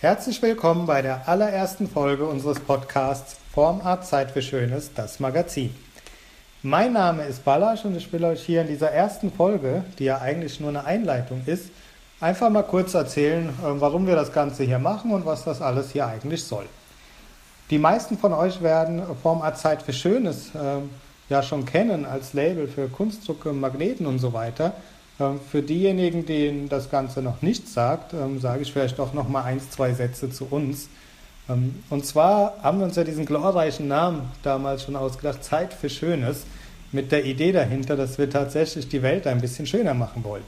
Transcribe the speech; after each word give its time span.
Herzlich 0.00 0.40
willkommen 0.40 0.86
bei 0.86 1.02
der 1.02 1.28
allerersten 1.28 1.86
Folge 1.86 2.24
unseres 2.24 2.58
Podcasts 2.58 3.36
Formart 3.52 4.06
Zeit 4.06 4.30
für 4.30 4.40
Schönes, 4.40 4.94
das 4.94 5.20
Magazin. 5.20 5.74
Mein 6.62 6.94
Name 6.94 7.26
ist 7.26 7.44
Ballasch 7.44 7.84
und 7.84 7.94
ich 7.94 8.10
will 8.10 8.24
euch 8.24 8.40
hier 8.40 8.62
in 8.62 8.68
dieser 8.68 8.90
ersten 8.90 9.30
Folge, 9.30 9.84
die 9.98 10.04
ja 10.04 10.16
eigentlich 10.22 10.58
nur 10.58 10.70
eine 10.70 10.86
Einleitung 10.86 11.42
ist, 11.44 11.66
einfach 12.18 12.48
mal 12.48 12.62
kurz 12.62 12.94
erzählen, 12.94 13.50
äh, 13.50 13.52
warum 13.62 14.06
wir 14.06 14.16
das 14.16 14.32
Ganze 14.32 14.64
hier 14.64 14.78
machen 14.78 15.10
und 15.10 15.26
was 15.26 15.44
das 15.44 15.60
alles 15.60 15.90
hier 15.90 16.06
eigentlich 16.06 16.44
soll. 16.44 16.64
Die 17.68 17.78
meisten 17.78 18.16
von 18.16 18.32
euch 18.32 18.62
werden 18.62 19.02
Formart 19.22 19.58
Zeit 19.58 19.82
für 19.82 19.92
Schönes 19.92 20.54
äh, 20.54 20.78
ja 21.28 21.42
schon 21.42 21.66
kennen 21.66 22.06
als 22.06 22.32
Label 22.32 22.68
für 22.68 22.88
Kunstdrucke, 22.88 23.52
Magneten 23.52 24.06
und 24.06 24.18
so 24.18 24.32
weiter. 24.32 24.72
Ähm, 25.20 25.38
für 25.50 25.62
diejenigen, 25.62 26.24
denen 26.26 26.68
das 26.68 26.90
Ganze 26.90 27.22
noch 27.22 27.42
nichts 27.42 27.74
sagt, 27.74 28.14
ähm, 28.14 28.40
sage 28.40 28.62
ich 28.62 28.72
vielleicht 28.72 28.98
doch 28.98 29.12
noch 29.12 29.28
mal 29.28 29.42
eins, 29.42 29.70
zwei 29.70 29.92
Sätze 29.92 30.30
zu 30.30 30.46
uns. 30.50 30.88
Ähm, 31.48 31.76
und 31.90 32.06
zwar 32.06 32.54
haben 32.62 32.78
wir 32.78 32.86
uns 32.86 32.96
ja 32.96 33.04
diesen 33.04 33.26
glorreichen 33.26 33.86
Namen 33.86 34.30
damals 34.42 34.84
schon 34.84 34.96
ausgedacht, 34.96 35.44
Zeit 35.44 35.74
für 35.74 35.90
Schönes, 35.90 36.44
mit 36.92 37.12
der 37.12 37.24
Idee 37.24 37.52
dahinter, 37.52 37.96
dass 37.96 38.18
wir 38.18 38.28
tatsächlich 38.28 38.88
die 38.88 39.02
Welt 39.02 39.26
ein 39.26 39.40
bisschen 39.40 39.64
schöner 39.64 39.94
machen 39.94 40.24
wollten. 40.24 40.44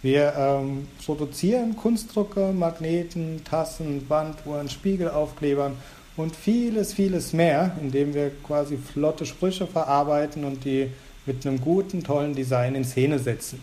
Wir 0.00 0.62
produzieren 1.04 1.76
Kunstdrucke, 1.76 2.50
Magneten, 2.54 3.44
Tassen, 3.44 4.06
Wanduhren, 4.08 4.70
Spiegelaufklebern 4.70 5.76
und 6.16 6.34
vieles, 6.34 6.94
vieles 6.94 7.34
mehr, 7.34 7.76
indem 7.78 8.14
wir 8.14 8.30
quasi 8.42 8.78
flotte 8.78 9.26
Sprüche 9.26 9.66
verarbeiten 9.66 10.44
und 10.44 10.64
die 10.64 10.90
mit 11.26 11.46
einem 11.46 11.60
guten, 11.60 12.02
tollen 12.04 12.34
Design 12.34 12.74
in 12.74 12.84
Szene 12.84 13.18
setzen. 13.18 13.60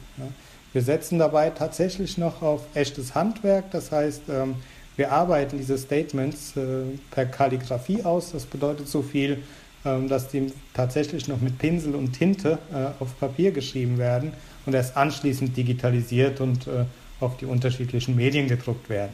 Wir 0.73 0.81
setzen 0.81 1.20
dabei 1.20 1.49
tatsächlich 1.49 2.17
noch 2.17 2.41
auf 2.41 2.61
echtes 2.73 3.13
Handwerk, 3.13 3.71
das 3.71 3.91
heißt, 3.91 4.23
ähm, 4.29 4.55
wir 4.95 5.11
arbeiten 5.11 5.57
diese 5.57 5.77
Statements 5.77 6.55
äh, 6.55 6.84
per 7.11 7.25
Kalligrafie 7.25 8.03
aus. 8.03 8.34
Das 8.34 8.45
bedeutet 8.45 8.87
so 8.87 9.01
viel, 9.01 9.41
ähm, 9.85 10.07
dass 10.07 10.27
die 10.27 10.51
tatsächlich 10.73 11.27
noch 11.27 11.41
mit 11.41 11.57
Pinsel 11.57 11.95
und 11.95 12.13
Tinte 12.13 12.59
äh, 12.73 13.01
auf 13.01 13.20
Papier 13.20 13.51
geschrieben 13.51 13.98
werden 13.98 14.34
und 14.65 14.73
erst 14.73 14.96
anschließend 14.98 15.55
digitalisiert 15.55 16.40
und 16.40 16.68
äh, 16.68 16.85
auf 17.20 17.37
die 17.37 17.46
unterschiedlichen 17.46 18.15
Medien 18.15 18.48
gedruckt 18.48 18.90
werden. 18.90 19.12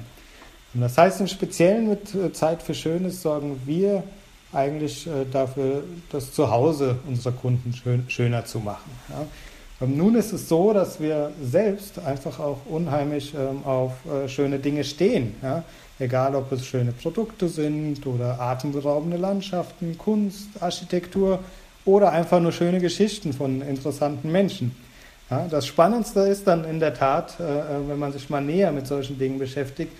das 0.73 0.97
heißt, 0.97 1.21
im 1.21 1.27
Speziellen 1.27 1.89
mit 1.89 2.35
Zeit 2.35 2.63
für 2.63 2.73
Schönes 2.73 3.21
sorgen 3.21 3.61
wir 3.65 4.03
eigentlich 4.53 5.07
äh, 5.07 5.25
dafür, 5.31 5.83
das 6.11 6.31
Zuhause 6.31 6.97
unserer 7.07 7.33
Kunden 7.33 7.73
schön, 7.73 8.05
schöner 8.07 8.45
zu 8.45 8.59
machen. 8.59 8.91
Ja. 9.09 9.25
Ähm, 9.81 9.97
nun 9.97 10.15
ist 10.15 10.33
es 10.33 10.47
so, 10.47 10.73
dass 10.73 10.99
wir 10.99 11.31
selbst 11.41 11.99
einfach 11.99 12.39
auch 12.39 12.59
unheimlich 12.65 13.33
ähm, 13.33 13.63
auf 13.65 13.93
äh, 14.05 14.27
schöne 14.27 14.59
Dinge 14.59 14.83
stehen. 14.83 15.35
Ja. 15.41 15.63
Egal, 15.99 16.35
ob 16.35 16.51
es 16.51 16.65
schöne 16.65 16.91
Produkte 16.91 17.49
sind 17.49 18.05
oder 18.05 18.39
atemberaubende 18.39 19.17
Landschaften, 19.17 19.97
Kunst, 19.97 20.47
Architektur 20.59 21.39
oder 21.85 22.11
einfach 22.11 22.39
nur 22.39 22.51
schöne 22.51 22.79
Geschichten 22.79 23.33
von 23.33 23.61
interessanten 23.61 24.31
Menschen. 24.31 24.75
Ja, 25.29 25.47
das 25.49 25.65
Spannendste 25.65 26.21
ist 26.21 26.47
dann 26.47 26.63
in 26.65 26.79
der 26.79 26.93
Tat, 26.93 27.39
äh, 27.39 27.43
äh 27.43 27.63
wenn 27.87 27.99
man 27.99 28.13
sich 28.13 28.29
mal 28.29 28.41
näher 28.41 28.71
mit 28.71 28.87
solchen 28.87 29.17
Dingen 29.17 29.39
beschäftigt, 29.39 29.91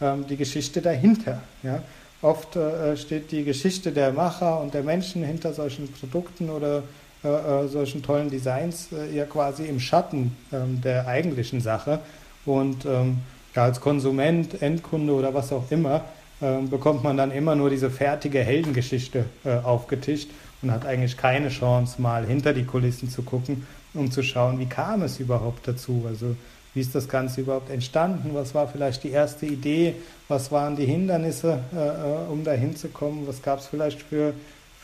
ähm, 0.00 0.26
die 0.28 0.36
Geschichte 0.36 0.80
dahinter. 0.80 1.42
Ja. 1.62 1.82
Oft 2.26 2.56
äh, 2.56 2.96
steht 2.96 3.30
die 3.30 3.44
Geschichte 3.44 3.92
der 3.92 4.12
Macher 4.12 4.60
und 4.60 4.74
der 4.74 4.82
Menschen 4.82 5.22
hinter 5.22 5.52
solchen 5.52 5.86
Produkten 5.92 6.50
oder 6.50 6.82
äh, 7.22 7.28
äh 7.28 7.68
solchen 7.68 8.02
tollen 8.02 8.30
Designs 8.30 8.88
äh, 8.92 9.16
ja 9.16 9.26
quasi 9.26 9.66
im 9.66 9.78
Schatten 9.78 10.36
ähm, 10.52 10.80
der 10.80 11.06
eigentlichen 11.06 11.60
Sache. 11.60 12.00
Und 12.44 12.84
ähm, 12.84 13.18
als 13.54 13.80
Konsument, 13.80 14.60
Endkunde 14.60 15.12
oder 15.12 15.34
was 15.34 15.52
auch 15.52 15.70
immer, 15.70 16.04
ähm, 16.42 16.68
bekommt 16.68 17.04
man 17.04 17.16
dann 17.16 17.30
immer 17.30 17.54
nur 17.54 17.70
diese 17.70 17.90
fertige 17.90 18.40
Heldengeschichte 18.40 19.26
äh, 19.44 19.58
aufgetischt 19.58 20.28
und 20.62 20.72
hat 20.72 20.84
eigentlich 20.84 21.16
keine 21.16 21.48
Chance, 21.48 22.02
mal 22.02 22.26
hinter 22.26 22.52
die 22.52 22.64
Kulissen 22.64 23.08
zu 23.08 23.22
gucken, 23.22 23.68
um 23.94 24.10
zu 24.10 24.24
schauen, 24.24 24.58
wie 24.58 24.66
kam 24.66 25.02
es 25.02 25.20
überhaupt 25.20 25.68
dazu. 25.68 26.04
Also 26.08 26.34
wie 26.76 26.82
ist 26.82 26.94
das 26.94 27.08
Ganze 27.08 27.40
überhaupt 27.40 27.70
entstanden? 27.70 28.32
Was 28.34 28.54
war 28.54 28.68
vielleicht 28.68 29.02
die 29.02 29.10
erste 29.10 29.46
Idee? 29.46 29.94
Was 30.28 30.52
waren 30.52 30.76
die 30.76 30.84
Hindernisse, 30.84 31.58
äh, 31.74 31.78
äh 31.78 32.30
um 32.30 32.44
da 32.44 32.52
hinzukommen? 32.52 33.26
Was 33.26 33.40
gab 33.40 33.60
es 33.60 33.66
vielleicht 33.66 34.02
für, 34.02 34.34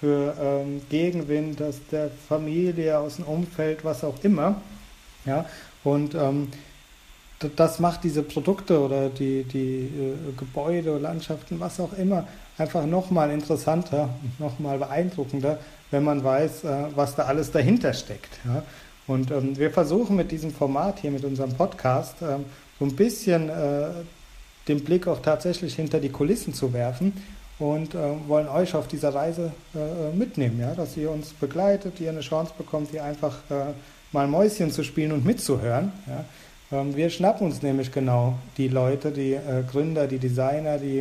für 0.01 0.35
ähm, 0.41 0.81
Gegenwind 0.89 1.61
aus 1.61 1.75
der 1.91 2.11
Familie, 2.29 2.99
aus 2.99 3.17
dem 3.17 3.27
Umfeld, 3.27 3.85
was 3.85 4.05
auch 4.05 4.15
immer? 4.23 4.63
Ja, 5.27 5.45
und 5.85 6.15
ähm, 6.15 6.49
das 7.57 7.79
macht 7.79 8.05
diese 8.05 8.23
Produkte 8.23 8.81
oder 8.81 9.11
die, 9.11 9.45
die 9.45 9.85
äh, 9.85 10.33
Gebäude, 10.39 10.97
Landschaften, 10.97 11.61
was 11.61 11.79
auch 11.79 11.93
immer, 11.93 12.27
einfach 12.57 12.87
nochmal 12.87 13.31
interessanter, 13.31 14.09
nochmal 14.39 14.79
beeindruckender, 14.79 15.59
wenn 15.91 16.05
man 16.05 16.25
weiß, 16.25 16.65
äh, 16.65 16.85
was 16.95 17.17
da 17.17 17.25
alles 17.25 17.51
dahinter 17.51 17.93
steckt. 17.93 18.39
Ja? 18.47 18.63
Und 19.07 19.31
ähm, 19.31 19.57
wir 19.59 19.71
versuchen 19.71 20.17
mit 20.17 20.31
diesem 20.31 20.53
Format 20.53 21.01
hier, 21.01 21.11
mit 21.11 21.25
unserem 21.25 21.53
Podcast, 21.55 22.17
ähm, 22.23 22.45
so 22.79 22.85
ein 22.85 22.95
bisschen 22.95 23.49
äh, 23.49 23.89
den 24.69 24.85
Blick 24.85 25.09
auch 25.09 25.21
tatsächlich 25.21 25.75
hinter 25.75 26.01
die 26.01 26.09
Kulissen 26.09 26.55
zu 26.55 26.73
werfen 26.73 27.13
und 27.59 27.95
äh, 27.95 27.99
wollen 28.27 28.49
euch 28.49 28.75
auf 28.75 28.89
dieser 28.89 29.15
Reise 29.15 29.53
äh, 29.75 30.17
mitnehmen, 30.17 30.61
ja? 30.61 30.75
dass 30.75 30.97
ihr 30.97 31.11
uns 31.11 31.33
begleitet, 31.33 32.01
ihr 32.01 32.11
eine 32.11 32.21
Chance 32.21 32.53
bekommt, 32.57 32.91
hier 32.91 33.05
einfach 33.05 33.39
äh, 33.51 33.73
mal 34.13 34.27
Mäuschen 34.27 34.71
zu 34.71 34.85
spielen 34.85 35.13
und 35.13 35.25
mitzuhören. 35.25 35.93
Ja? 36.07 36.25
Ähm, 36.81 36.97
wir 36.97 37.11
schnappen 37.11 37.47
uns 37.47 37.63
nämlich 37.63 37.91
genau 37.93 38.39
die 38.57 38.69
Leute, 38.69 39.11
die 39.11 39.35
äh, 39.35 39.63
Gründer, 39.71 40.07
die 40.07 40.19
Designer, 40.19 40.79
die 40.79 41.01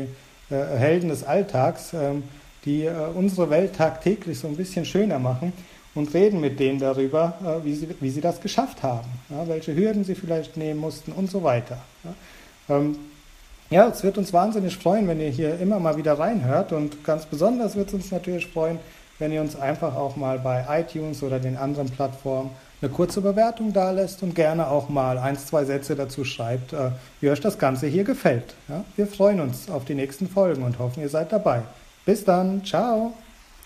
äh, 0.50 0.56
Helden 0.56 1.10
des 1.10 1.24
Alltags, 1.24 1.94
ähm, 1.94 2.24
die 2.64 2.88
unsere 3.16 3.50
Welt 3.50 3.76
tagtäglich 3.76 4.38
so 4.38 4.48
ein 4.48 4.56
bisschen 4.56 4.86
schöner 4.86 5.18
machen 5.18 5.52
und 5.96 6.14
reden 6.14 6.40
mit 6.40 6.60
denen 6.60 6.80
darüber, 6.80 7.34
äh, 7.44 7.66
wie 7.66 7.74
sie, 7.74 7.88
wie 8.00 8.10
sie 8.10 8.22
das 8.22 8.42
geschafft 8.42 8.84
haben, 8.84 9.08
ja, 9.30 9.48
welche 9.48 9.76
Hürden 9.76 10.04
sie 10.04 10.16
vielleicht 10.16 10.58
nehmen 10.58 10.80
mussten 10.80 11.12
und 11.12 11.30
so 11.30 11.44
weiter. 11.44 11.78
Ja. 12.04 12.78
Ähm, 12.78 12.96
ja, 13.70 13.88
es 13.88 14.04
wird 14.04 14.18
uns 14.18 14.34
wahnsinnig 14.34 14.76
freuen, 14.76 15.08
wenn 15.08 15.22
ihr 15.22 15.30
hier 15.30 15.60
immer 15.60 15.80
mal 15.80 15.96
wieder 15.98 16.20
reinhört 16.20 16.74
und 16.74 17.04
ganz 17.04 17.26
besonders 17.26 17.76
wird 17.76 17.88
es 17.88 17.94
uns 17.94 18.12
natürlich 18.12 18.48
freuen, 18.48 18.80
wenn 19.18 19.32
ihr 19.32 19.42
uns 19.42 19.56
einfach 19.56 19.96
auch 19.96 20.16
mal 20.16 20.40
bei 20.40 20.66
iTunes 20.70 21.24
oder 21.24 21.40
den 21.40 21.56
anderen 21.56 21.90
Plattformen 21.90 22.50
eine 22.82 22.92
kurze 22.92 23.22
Bewertung 23.22 23.72
da 23.74 23.92
lässt 23.92 24.24
und 24.24 24.34
gerne 24.34 24.68
auch 24.68 24.90
mal 24.90 25.18
ein, 25.18 25.38
zwei 25.38 25.64
Sätze 25.66 25.96
dazu 25.96 26.26
schreibt, 26.26 26.74
äh, 26.74 26.90
wie 27.20 27.30
euch 27.30 27.40
das 27.40 27.60
Ganze 27.60 27.88
hier 27.88 28.04
gefällt. 28.04 28.56
Wir 28.96 29.08
freuen 29.08 29.40
uns 29.40 29.70
auf 29.70 29.86
die 29.86 29.96
nächsten 29.96 30.28
Folgen 30.28 30.64
und 30.64 30.80
hoffen, 30.80 31.02
ihr 31.02 31.10
seid 31.10 31.32
dabei. 31.32 31.62
Bis 32.06 32.26
dann, 32.26 32.66
ciao! 32.66 33.14